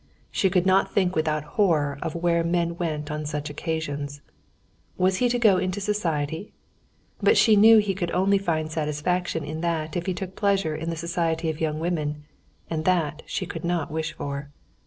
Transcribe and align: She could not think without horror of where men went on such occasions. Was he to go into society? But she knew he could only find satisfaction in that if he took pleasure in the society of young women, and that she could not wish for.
She 0.31 0.49
could 0.49 0.65
not 0.65 0.91
think 0.91 1.15
without 1.15 1.43
horror 1.43 1.99
of 2.01 2.15
where 2.15 2.43
men 2.43 2.75
went 2.75 3.11
on 3.11 3.23
such 3.23 3.51
occasions. 3.51 4.23
Was 4.97 5.17
he 5.17 5.29
to 5.29 5.37
go 5.37 5.57
into 5.59 5.79
society? 5.79 6.53
But 7.21 7.37
she 7.37 7.55
knew 7.55 7.77
he 7.77 7.93
could 7.93 8.09
only 8.09 8.39
find 8.39 8.71
satisfaction 8.71 9.43
in 9.43 9.61
that 9.61 9.95
if 9.95 10.07
he 10.07 10.15
took 10.15 10.35
pleasure 10.35 10.73
in 10.73 10.89
the 10.89 10.95
society 10.95 11.51
of 11.51 11.61
young 11.61 11.79
women, 11.79 12.23
and 12.67 12.83
that 12.85 13.21
she 13.27 13.45
could 13.45 13.63
not 13.63 13.91
wish 13.91 14.13
for. 14.13 14.49